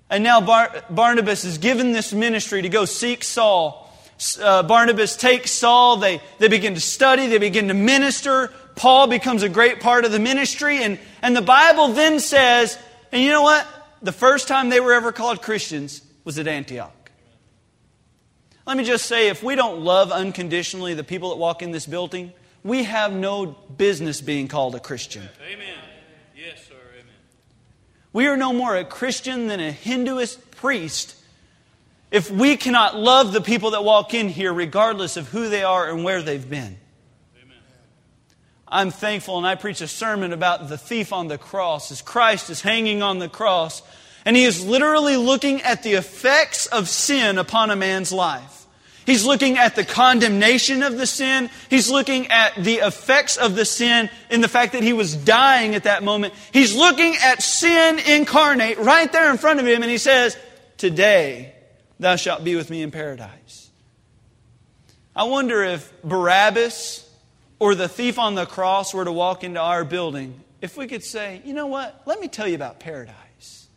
[0.10, 3.79] And now Bar- Barnabas is given this ministry to go seek Saul.
[4.42, 8.52] Uh, Barnabas takes Saul, they, they begin to study, they begin to minister.
[8.76, 10.84] Paul becomes a great part of the ministry.
[10.84, 12.78] And, and the Bible then says,
[13.12, 13.66] and you know what?
[14.02, 17.12] The first time they were ever called Christians was at Antioch.
[18.66, 21.86] Let me just say if we don't love unconditionally the people that walk in this
[21.86, 25.28] building, we have no business being called a Christian.
[25.52, 25.76] Amen.
[26.38, 26.76] Yes, sir.
[26.94, 27.14] Amen.
[28.14, 31.16] We are no more a Christian than a Hinduist priest
[32.12, 35.90] if we cannot love the people that walk in here regardless of who they are
[35.90, 36.78] and where they've been.
[38.72, 42.52] I'm thankful, and I preach a sermon about the thief on the cross as Christ
[42.52, 43.82] is hanging on the cross,
[44.26, 48.68] and he is literally looking at the effects of sin upon a man's life.
[49.08, 51.50] He's looking at the condemnation of the sin.
[51.68, 55.74] He's looking at the effects of the sin in the fact that he was dying
[55.74, 56.36] at that moment.
[56.52, 60.38] He's looking at sin incarnate right there in front of him, and he says,
[60.78, 61.56] Today
[62.00, 63.70] thou shalt be with me in paradise.
[65.16, 67.10] I wonder if Barabbas
[67.60, 71.04] or the thief on the cross were to walk into our building, if we could
[71.04, 73.68] say, you know what, let me tell you about paradise.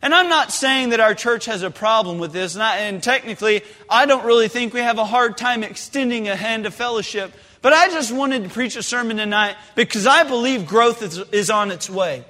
[0.00, 3.02] And I'm not saying that our church has a problem with this, and, I, and,
[3.02, 7.32] technically, I don't really think we have a hard time extending a hand of fellowship.
[7.60, 11.50] But I just wanted to preach a sermon tonight because I believe growth is, is
[11.50, 12.24] on its way.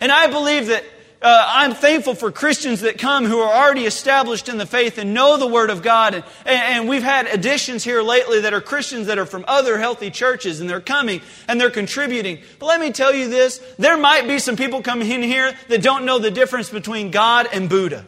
[0.00, 0.82] And I believe that
[1.22, 5.12] uh, I'm thankful for Christians that come who are already established in the faith and
[5.12, 6.14] know the Word of God.
[6.14, 10.10] And, and we've had additions here lately that are Christians that are from other healthy
[10.10, 12.38] churches, and they're coming and they're contributing.
[12.58, 15.82] But let me tell you this there might be some people coming in here that
[15.82, 18.06] don't know the difference between God and Buddha.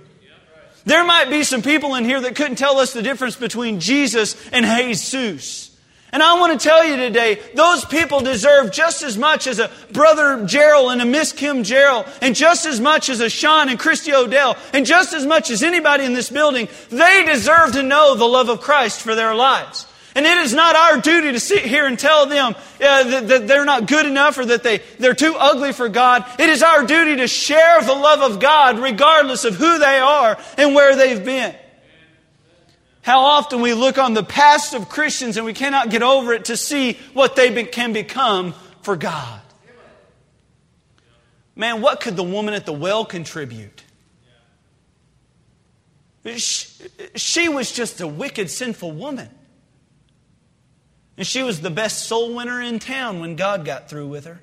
[0.84, 4.36] There might be some people in here that couldn't tell us the difference between Jesus
[4.52, 5.71] and Jesus.
[6.12, 9.70] And I want to tell you today, those people deserve just as much as a
[9.92, 13.78] brother Gerald and a Miss Kim Gerald, and just as much as a Sean and
[13.78, 16.68] Christy Odell, and just as much as anybody in this building.
[16.90, 19.86] They deserve to know the love of Christ for their lives.
[20.14, 23.48] And it is not our duty to sit here and tell them uh, that, that
[23.48, 26.26] they're not good enough or that they, they're too ugly for God.
[26.38, 30.36] It is our duty to share the love of God regardless of who they are
[30.58, 31.54] and where they've been.
[33.02, 36.46] How often we look on the past of Christians and we cannot get over it
[36.46, 39.40] to see what they can become for God.
[41.54, 43.82] Man, what could the woman at the well contribute?
[46.24, 46.68] She,
[47.16, 49.28] she was just a wicked, sinful woman.
[51.16, 54.40] And she was the best soul winner in town when God got through with her.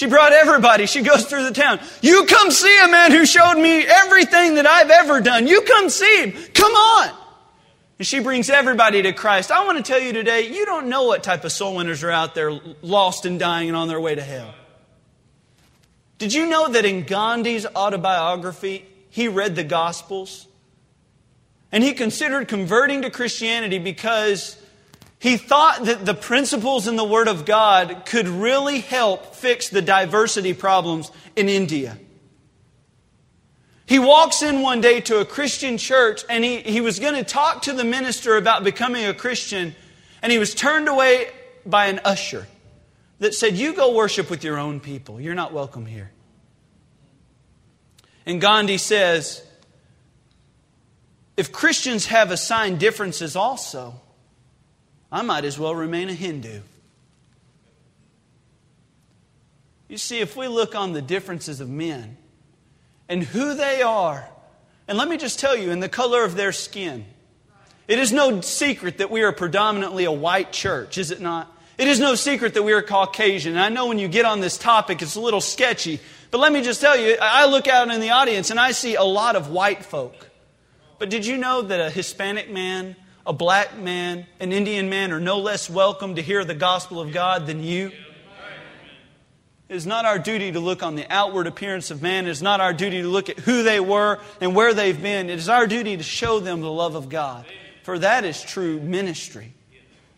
[0.00, 0.86] She brought everybody.
[0.86, 1.78] She goes through the town.
[2.00, 5.46] You come see a man who showed me everything that I've ever done.
[5.46, 6.32] You come see him.
[6.54, 7.14] Come on.
[7.98, 9.50] And she brings everybody to Christ.
[9.50, 12.10] I want to tell you today, you don't know what type of soul winners are
[12.10, 14.54] out there lost and dying and on their way to hell.
[16.16, 20.46] Did you know that in Gandhi's autobiography, he read the Gospels?
[21.72, 24.56] And he considered converting to Christianity because
[25.20, 29.82] he thought that the principles in the Word of God could really help fix the
[29.82, 31.98] diversity problems in India.
[33.84, 37.22] He walks in one day to a Christian church and he, he was going to
[37.22, 39.74] talk to the minister about becoming a Christian,
[40.22, 41.28] and he was turned away
[41.66, 42.46] by an usher
[43.18, 45.20] that said, You go worship with your own people.
[45.20, 46.12] You're not welcome here.
[48.24, 49.46] And Gandhi says,
[51.36, 54.00] If Christians have assigned differences also,
[55.12, 56.60] I might as well remain a Hindu.
[59.88, 62.16] You see, if we look on the differences of men
[63.08, 64.28] and who they are,
[64.86, 67.04] and let me just tell you, in the color of their skin,
[67.88, 71.52] it is no secret that we are predominantly a white church, is it not?
[71.76, 73.52] It is no secret that we are Caucasian.
[73.52, 75.98] And I know when you get on this topic, it's a little sketchy.
[76.30, 78.96] But let me just tell you, I look out in the audience and I see
[78.96, 80.28] a lot of white folk.
[80.98, 82.96] But did you know that a Hispanic man,
[83.26, 87.12] a black man, an Indian man are no less welcome to hear the gospel of
[87.12, 87.92] God than you?
[89.68, 92.26] It is not our duty to look on the outward appearance of man.
[92.26, 95.30] It is not our duty to look at who they were and where they've been.
[95.30, 97.46] It is our duty to show them the love of God.
[97.84, 99.54] For that is true ministry.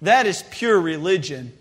[0.01, 1.53] That is pure religion.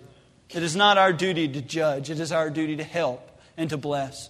[0.50, 3.28] It is not our duty to judge, it is our duty to help
[3.58, 4.30] and to bless.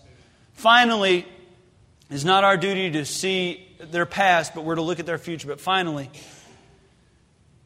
[0.53, 5.05] Finally, it is not our duty to see their past, but we're to look at
[5.05, 5.47] their future.
[5.47, 6.09] But finally,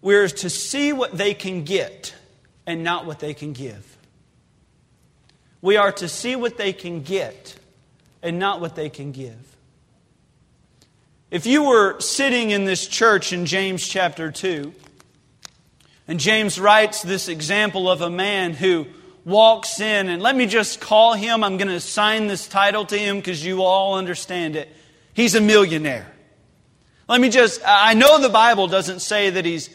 [0.06, 2.14] we're to see what they can get
[2.68, 3.98] and not what they can give.
[5.64, 7.56] We are to see what they can get
[8.22, 9.58] and not what they can give.
[11.32, 14.76] If you were sitting in this church in James chapter 2,
[16.08, 18.86] and James writes this example of a man who
[19.26, 22.96] walks in, and let me just call him, I'm going to assign this title to
[22.96, 24.70] him because you all understand it.
[25.16, 26.06] He's a millionaire.
[27.10, 29.72] Let me just, I know the Bible doesn't say that he's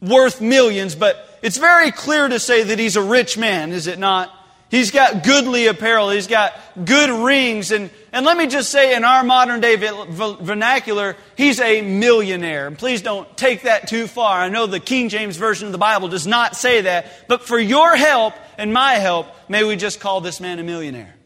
[0.00, 3.98] worth millions, but it's very clear to say that he's a rich man, is it
[3.98, 4.30] not?
[4.70, 6.10] He's got goodly apparel.
[6.10, 7.72] He's got good rings.
[7.72, 12.70] And, and let me just say, in our modern day vernacular, he's a millionaire.
[12.70, 14.40] Please don't take that too far.
[14.40, 17.06] I know the King James Version of the Bible does not say that.
[17.26, 21.16] But for your help and my help, may we just call this man a millionaire.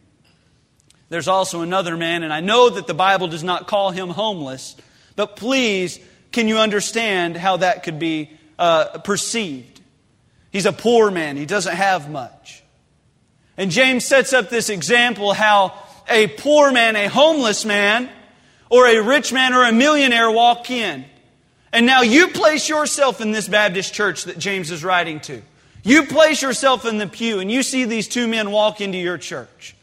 [1.11, 4.75] There's also another man, and I know that the Bible does not call him homeless,
[5.17, 6.01] but please,
[6.33, 9.81] can you understand how that could be uh, perceived?
[10.51, 12.63] He's a poor man, he doesn't have much.
[13.57, 15.75] And James sets up this example how
[16.09, 18.09] a poor man, a homeless man,
[18.69, 21.05] or a rich man or a millionaire walk in.
[21.73, 25.43] And now you place yourself in this Baptist church that James is writing to.
[25.83, 29.19] You place yourself in the pew and you see these two men walk into your
[29.19, 29.77] church.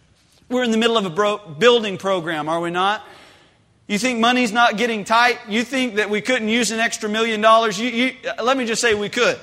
[0.49, 3.05] We're in the middle of a bro- building program, are we not?
[3.91, 5.37] You think money's not getting tight?
[5.49, 7.77] You think that we couldn't use an extra million dollars?
[7.77, 9.37] You, you, let me just say we could.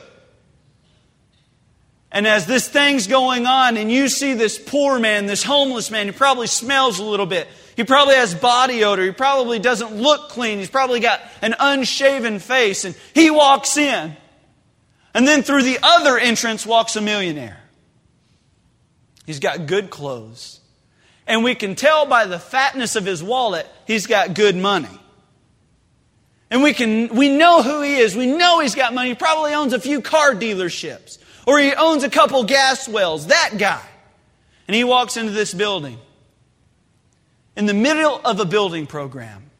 [2.10, 6.06] And as this thing's going on, and you see this poor man, this homeless man,
[6.06, 7.46] he probably smells a little bit.
[7.76, 9.04] He probably has body odor.
[9.04, 10.60] He probably doesn't look clean.
[10.60, 12.86] He's probably got an unshaven face.
[12.86, 14.16] And he walks in.
[15.12, 17.60] And then through the other entrance walks a millionaire.
[19.26, 20.57] He's got good clothes.
[21.28, 24.88] And we can tell by the fatness of his wallet, he's got good money.
[26.50, 28.16] And we can, we know who he is.
[28.16, 29.10] We know he's got money.
[29.10, 31.18] He probably owns a few car dealerships.
[31.46, 33.26] Or he owns a couple gas wells.
[33.26, 33.84] That guy.
[34.66, 35.98] And he walks into this building.
[37.56, 39.50] In the middle of a building program.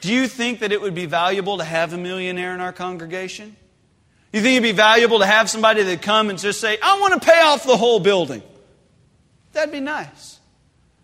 [0.00, 3.56] Do you think that it would be valuable to have a millionaire in our congregation?
[4.32, 7.20] You think it'd be valuable to have somebody that come and just say, I want
[7.20, 8.44] to pay off the whole building?
[9.52, 10.38] That'd be nice.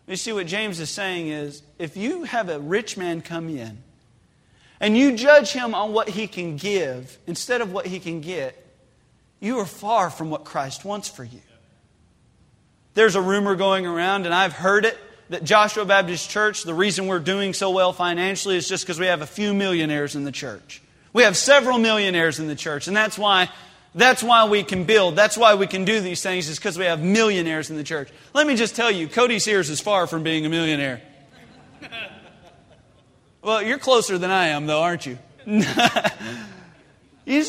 [0.06, 3.78] You see, what James is saying is if you have a rich man come in
[4.80, 8.60] and you judge him on what he can give instead of what he can get,
[9.40, 11.40] you are far from what Christ wants for you.
[12.94, 14.96] There's a rumor going around, and I've heard it,
[15.30, 19.06] that Joshua Baptist Church, the reason we're doing so well financially is just because we
[19.06, 20.82] have a few millionaires in the church.
[21.12, 23.50] We have several millionaires in the church, and that's why,
[23.94, 25.14] that's why we can build.
[25.14, 28.08] That's why we can do these things, is because we have millionaires in the church.
[28.32, 31.00] Let me just tell you, Cody Sears is far from being a millionaire.
[33.42, 35.18] well, you're closer than I am, though, aren't you?
[37.24, 37.44] you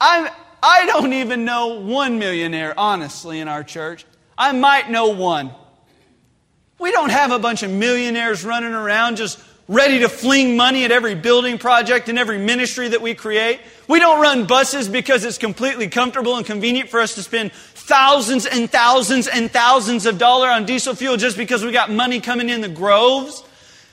[0.00, 0.30] I'm.
[0.62, 4.04] I don't even know one millionaire, honestly, in our church.
[4.36, 5.52] I might know one.
[6.78, 9.38] We don't have a bunch of millionaires running around just
[9.70, 13.60] ready to fling money at every building project and every ministry that we create.
[13.86, 18.46] We don't run buses because it's completely comfortable and convenient for us to spend thousands
[18.46, 22.48] and thousands and thousands of dollars on diesel fuel just because we got money coming
[22.48, 23.44] in the groves.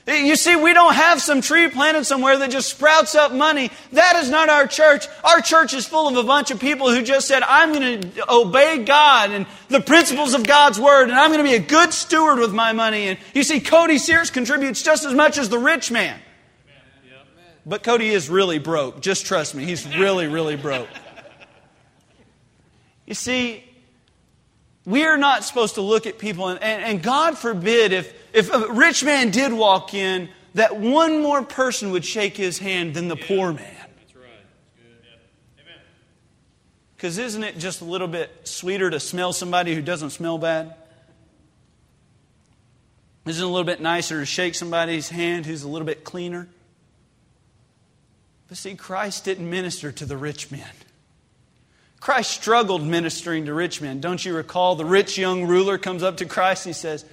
[0.08, 3.72] You see, we don't have some tree planted somewhere that just sprouts up money.
[3.92, 5.06] That is not our church.
[5.22, 8.32] Our church is full of a bunch of people who just said, I'm going to
[8.32, 11.92] obey God and the principles of God's Word, and I'm going to be a good
[11.92, 13.10] steward with my money.
[13.10, 16.18] And you see, Cody Sears contributes just as much as the rich man.
[17.66, 19.02] But Cody is really broke.
[19.02, 20.88] Just trust me, he's really, really broke.
[23.06, 23.62] You see,
[24.86, 28.54] we are not supposed to look at people, and, and, and, God forbid if, if
[28.54, 33.08] a rich man did walk in, that one more person would shake his hand than
[33.08, 33.86] the yeah, poor man.
[34.00, 34.30] That's right.
[35.60, 35.82] Amen.
[36.96, 40.76] Because isn't it just a little bit sweeter to smell somebody who doesn't smell bad?
[43.26, 46.48] Isn't it a little bit nicer to shake somebody's hand who's a little bit cleaner?
[48.48, 50.62] But see, Christ didn't minister to the rich men.
[52.00, 54.00] Christ struggled ministering to rich men.
[54.00, 57.04] Don't you recall the rich young ruler comes up to Christ and he says,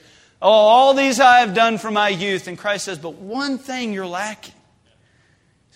[0.42, 2.48] Oh, all these I have done for my youth.
[2.48, 4.54] And Christ says, But one thing you're lacking.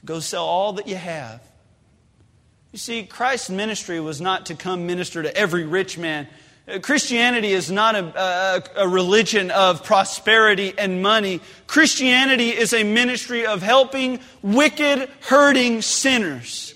[0.05, 1.43] Go sell all that you have.
[2.73, 6.29] You see, Christ's ministry was not to come minister to every rich man.
[6.67, 11.41] Uh, Christianity is not a, a, a, religion of prosperity and money.
[11.67, 16.75] Christianity is a ministry of helping wicked, hurting sinners.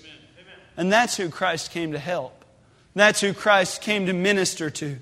[0.77, 2.45] And that's who Christ came to help.
[2.93, 4.97] That's who Christ came to minister to.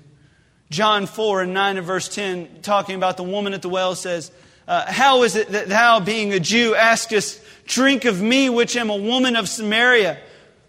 [0.72, 4.32] John 4 and 9 and verse 10, talking about the woman at the well, says,
[4.66, 8.88] uh, How is it that thou, being a Jew, askest, Drink of me, which am
[8.88, 10.18] a woman of Samaria?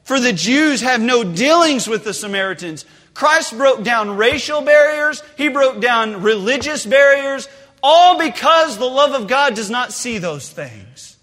[0.04, 2.86] For the Jews have no dealings with the Samaritans.
[3.14, 7.48] Christ broke down racial barriers, he broke down religious barriers,
[7.82, 11.18] all because the love of God does not see those things.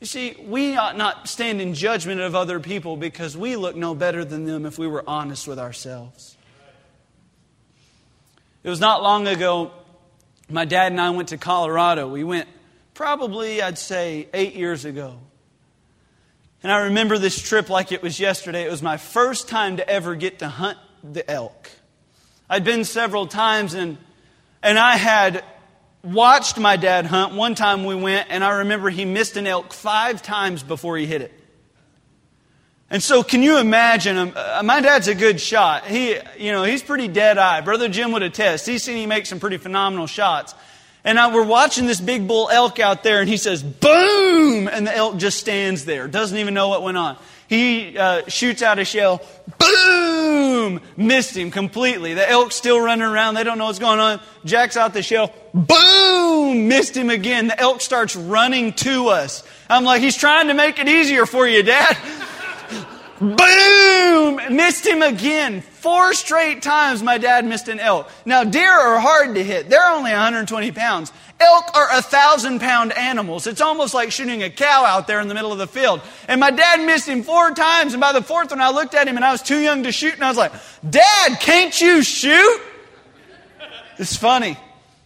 [0.00, 3.94] You see, we ought not stand in judgment of other people because we look no
[3.94, 6.31] better than them if we were honest with ourselves.
[8.62, 9.72] It was not long ago,
[10.48, 12.08] my dad and I went to Colorado.
[12.08, 12.48] We went
[12.94, 15.18] probably, I'd say, eight years ago.
[16.62, 18.64] And I remember this trip like it was yesterday.
[18.64, 21.70] It was my first time to ever get to hunt the elk.
[22.48, 23.98] I'd been several times and,
[24.62, 25.44] and I had
[26.04, 27.34] watched my dad hunt.
[27.34, 31.06] One time we went, and I remember he missed an elk five times before he
[31.06, 31.32] hit it.
[32.92, 34.18] And so, can you imagine?
[34.18, 35.86] Um, uh, my dad's a good shot.
[35.86, 37.62] He, you know, he's pretty dead eye.
[37.62, 38.66] Brother Jim would attest.
[38.66, 40.54] He's seen he make some pretty phenomenal shots.
[41.02, 44.86] And I, we're watching this big bull elk out there, and he says, "Boom!" and
[44.86, 47.16] the elk just stands there, doesn't even know what went on.
[47.48, 49.22] He uh, shoots out a shell,
[49.58, 50.82] boom!
[50.98, 52.12] Missed him completely.
[52.12, 53.34] The elk's still running around.
[53.34, 54.20] They don't know what's going on.
[54.44, 56.68] Jacks out the shell, boom!
[56.68, 57.46] Missed him again.
[57.48, 59.44] The elk starts running to us.
[59.70, 61.96] I'm like, he's trying to make it easier for you, Dad.
[63.22, 64.56] boom!
[64.56, 65.60] Missed him again.
[65.60, 68.08] Four straight times my dad missed an elk.
[68.24, 69.68] Now, deer are hard to hit.
[69.68, 71.12] They're only 120 pounds.
[71.40, 73.46] Elk are a thousand pound animals.
[73.46, 76.00] It's almost like shooting a cow out there in the middle of the field.
[76.28, 77.94] And my dad missed him four times.
[77.94, 79.92] And by the fourth one, I looked at him and I was too young to
[79.92, 80.14] shoot.
[80.14, 80.52] And I was like,
[80.88, 82.60] Dad, can't you shoot?
[83.98, 84.56] It's funny.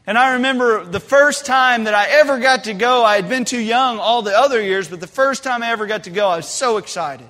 [0.07, 3.45] And I remember the first time that I ever got to go, I had been
[3.45, 6.29] too young all the other years, but the first time I ever got to go,
[6.29, 7.29] I was so excited.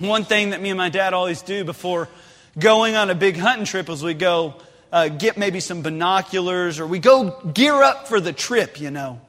[0.00, 2.08] One thing that me and my dad always do before
[2.58, 4.54] going on a big hunting trip is we go
[4.90, 9.20] uh, get maybe some binoculars or we go gear up for the trip, you know.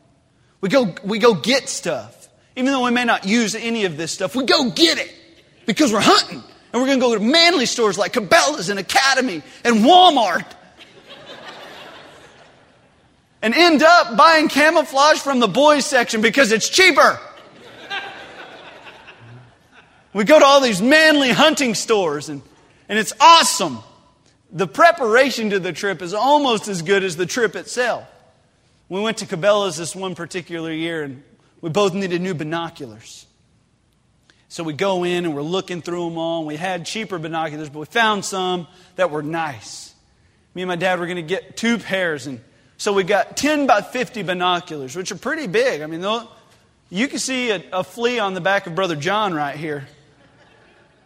[0.62, 2.30] We go, we go get stuff.
[2.56, 5.14] Even though we may not use any of this stuff, we go get it
[5.66, 6.42] because we're hunting.
[6.72, 10.46] And we're going to go to manly stores like Cabela's and Academy and Walmart.
[13.42, 17.20] and end up buying camouflage from the boys section because it's cheaper.
[20.14, 22.42] We go to all these manly hunting stores and,
[22.90, 23.80] and it's awesome
[24.52, 28.06] the preparation to the trip is almost as good as the trip itself.
[28.90, 31.24] We went to Cabela's this one particular year and
[31.62, 33.26] we both needed new binoculars.
[34.50, 36.40] So we go in and we're looking through them all.
[36.40, 39.94] And we had cheaper binoculars, but we found some that were nice.
[40.54, 42.28] Me and my dad were going to get two pairs.
[42.28, 42.42] And
[42.76, 45.82] so we got 10 by 50 binoculars, which are pretty big.
[45.82, 46.06] I mean,
[46.90, 49.88] you can see a, a flea on the back of Brother John right here.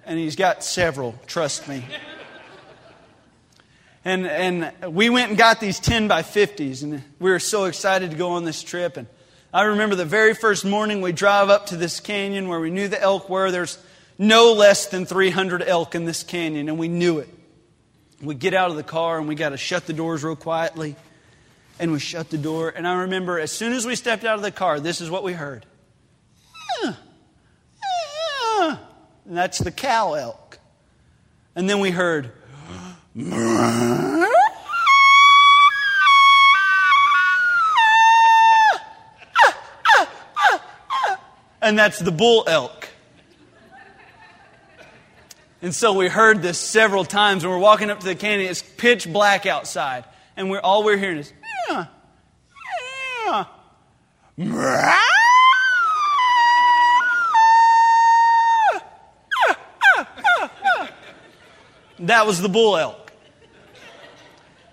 [0.05, 1.83] And he's got several, trust me.
[4.03, 8.11] And, and we went and got these 10 by 50s, and we were so excited
[8.11, 8.97] to go on this trip.
[8.97, 9.07] And
[9.51, 12.87] I remember the very first morning we drive up to this canyon where we knew
[12.87, 13.49] the elk were.
[13.49, 13.79] There's
[14.19, 17.29] no less than 300 elk in this canyon, and we knew it.
[18.21, 20.95] We get out of the car and we got to shut the doors real quietly.
[21.79, 22.69] And we shut the door.
[22.69, 25.23] And I remember as soon as we stepped out of the car, this is what
[25.23, 25.65] we heard
[29.27, 30.59] and that's the cow elk.
[31.55, 32.31] And then we heard,
[41.61, 42.89] and that's the bull elk.
[45.61, 48.51] And so we heard this several times, when we're walking up to the canyon.
[48.51, 50.03] It's pitch black outside,
[50.37, 51.33] and we're all we're hearing is,
[51.69, 51.85] yeah,
[54.37, 54.99] yeah.
[61.99, 63.11] That was the bull elk.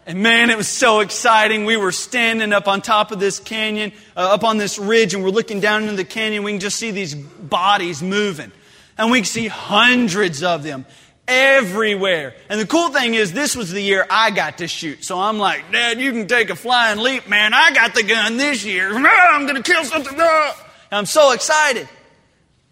[0.05, 1.65] And man, it was so exciting.
[1.65, 5.23] We were standing up on top of this canyon, uh, up on this ridge, and
[5.23, 6.43] we're looking down into the canyon.
[6.43, 8.51] We can just see these bodies moving.
[8.99, 10.87] And we can see hundreds of them
[11.29, 12.35] everywhere.
[12.49, 15.05] And the cool thing is, this was the year I got to shoot.
[15.05, 17.55] So I'm like, Dad, you can take a flying leap, man.
[17.55, 18.93] I got the gun this year.
[18.97, 20.19] I'm going to kill something.
[20.19, 20.55] And
[20.91, 21.89] I'm so excited.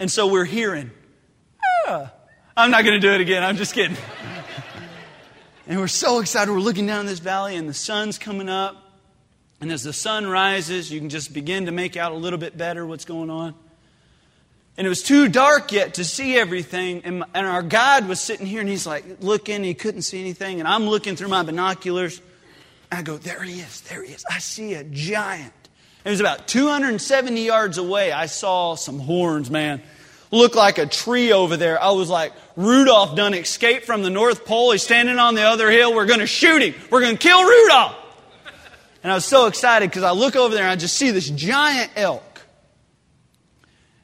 [0.01, 0.91] And so we're hearing,
[1.87, 2.13] ah.
[2.57, 3.43] I'm not going to do it again.
[3.43, 3.97] I'm just kidding.
[5.71, 6.51] And we're so excited.
[6.51, 8.91] We're looking down this valley, and the sun's coming up.
[9.61, 12.59] And as the sun rises, you can just begin to make out a little bit
[12.59, 13.55] better what's going on.
[14.77, 17.03] And it was too dark yet to see everything.
[17.05, 19.63] And, and our guide was sitting here, and he's like looking.
[19.63, 20.59] He couldn't see anything.
[20.59, 22.21] And I'm looking through my binoculars.
[22.91, 23.83] I go, There he is.
[23.83, 24.25] There he is.
[24.29, 25.53] I see a giant.
[26.05, 28.11] It was about 270 yards away.
[28.11, 29.83] I saw some horns, man
[30.31, 31.83] looked like a tree over there.
[31.83, 34.73] I was like, Rudolph done escaped from the North Pole.
[34.73, 35.95] He's standing on the other hill.
[35.95, 36.75] We're going to shoot him.
[36.91, 37.97] We're going to kill Rudolph.
[39.03, 41.29] And I was so excited because I look over there and I just see this
[41.31, 42.23] giant elk.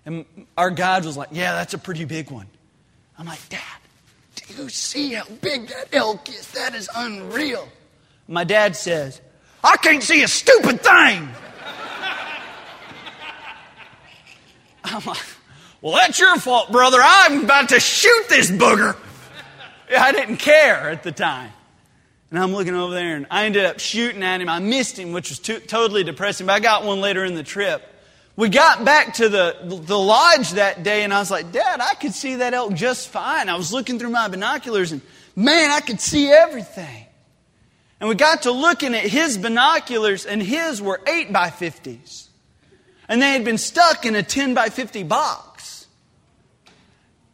[0.07, 0.25] And
[0.57, 2.47] our guide was like, Yeah, that's a pretty big one.
[3.19, 3.61] I'm like, Dad,
[4.37, 6.51] do you see how big that elk is?
[6.53, 7.69] That is unreal.
[8.29, 9.21] My dad says,
[9.63, 11.29] I can't see a stupid thing.
[14.85, 15.19] I'm like,
[15.87, 16.99] well, that's your fault, brother.
[17.01, 18.97] I'm about to shoot this booger.
[19.97, 21.53] I didn't care at the time.
[22.29, 24.49] And I'm looking over there, and I ended up shooting at him.
[24.49, 27.45] I missed him, which was too, totally depressing, but I got one later in the
[27.45, 27.87] trip.
[28.35, 31.95] We got back to the, the lodge that day, and I was like, Dad, I
[31.95, 33.49] could see that elk just fine.
[33.49, 35.03] I was looking through my binoculars, and
[35.37, 37.07] man, I could see everything.
[38.01, 42.27] And we got to looking at his binoculars, and his were 8 by 50s.
[43.09, 45.56] And they had been stuck in a 10 by 50 box.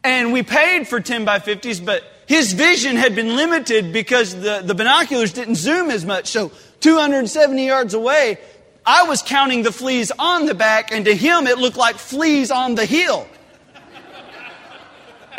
[0.05, 4.63] And we paid for 10 by 50s, but his vision had been limited because the,
[4.65, 6.29] the binoculars didn't zoom as much.
[6.29, 6.51] So
[6.81, 8.39] 270 yards away,
[8.85, 12.51] I was counting the fleas on the back, and to him it looked like fleas
[12.51, 13.29] on the hill.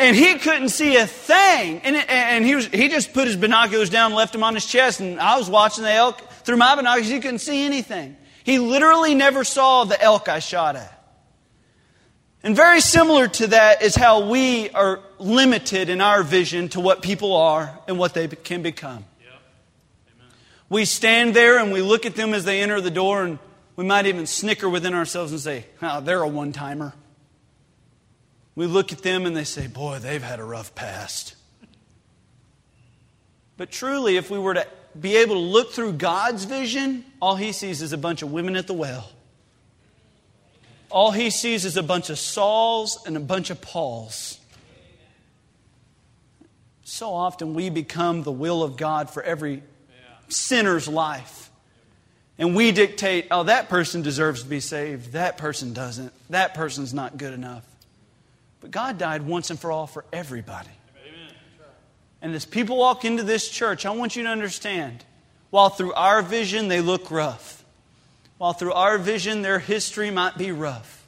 [0.00, 1.80] And he couldn't see a thing.
[1.84, 5.00] And, and he, was, he just put his binoculars down, left them on his chest,
[5.00, 7.08] and I was watching the elk through my binoculars.
[7.08, 8.16] He couldn't see anything.
[8.42, 10.93] He literally never saw the elk I shot at.
[12.44, 17.00] And very similar to that is how we are limited in our vision to what
[17.00, 19.06] people are and what they can become.
[20.68, 23.38] We stand there and we look at them as they enter the door, and
[23.76, 26.92] we might even snicker within ourselves and say, oh, they're a one timer.
[28.54, 31.36] We look at them and they say, boy, they've had a rough past.
[33.56, 34.66] But truly, if we were to
[35.00, 38.54] be able to look through God's vision, all he sees is a bunch of women
[38.54, 39.08] at the well
[40.94, 44.38] all he sees is a bunch of Sauls and a bunch of Pauls.
[46.84, 49.64] So often we become the will of God for every
[50.28, 51.50] sinner's life.
[52.38, 55.14] And we dictate, oh, that person deserves to be saved.
[55.14, 56.12] That person doesn't.
[56.30, 57.64] That person's not good enough.
[58.60, 60.70] But God died once and for all for everybody.
[62.22, 65.04] And as people walk into this church, I want you to understand
[65.50, 67.63] while through our vision they look rough,
[68.44, 71.06] while through our vision, their history might be rough.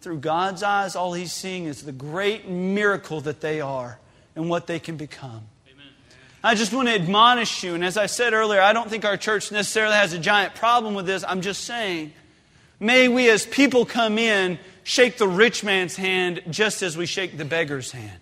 [0.00, 4.00] Through God's eyes, all He's seeing is the great miracle that they are
[4.34, 5.42] and what they can become.
[5.70, 5.86] Amen.
[6.42, 9.16] I just want to admonish you, and as I said earlier, I don't think our
[9.16, 11.22] church necessarily has a giant problem with this.
[11.28, 12.12] I'm just saying,
[12.80, 17.38] may we as people come in shake the rich man's hand just as we shake
[17.38, 18.18] the beggar's hand.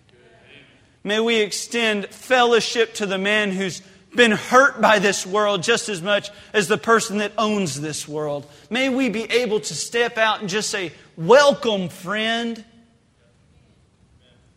[1.03, 3.81] May we extend fellowship to the man who's
[4.15, 8.47] been hurt by this world just as much as the person that owns this world.
[8.69, 12.65] May we be able to step out and just say, Welcome, friend.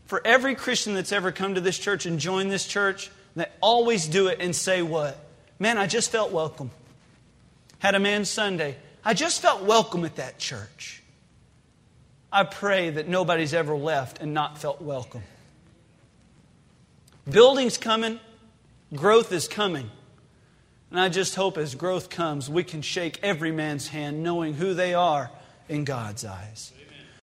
[0.05, 4.07] For every Christian that's ever come to this church and joined this church, they always
[4.07, 5.17] do it and say, What?
[5.59, 6.71] Man, I just felt welcome.
[7.79, 8.77] Had a man Sunday.
[9.05, 11.03] I just felt welcome at that church.
[12.31, 15.21] I pray that nobody's ever left and not felt welcome.
[17.29, 18.19] Buildings coming,
[18.95, 19.89] Growth is coming.
[20.91, 24.75] And I just hope as growth comes, we can shake every man's hand knowing who
[24.75, 25.31] they are
[25.67, 26.71] in God's eyes.